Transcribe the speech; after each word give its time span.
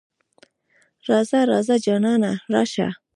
راځه 1.09 1.39
ـ 1.45 1.49
راځه 1.51 1.75
جانانه 1.85 2.31
راشه. 2.53 2.87